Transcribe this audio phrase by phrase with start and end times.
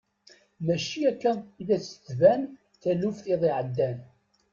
[0.65, 1.31] Mačči akka
[1.61, 2.41] i as-d-tban
[2.81, 3.97] taluft iḍ iɛeddan.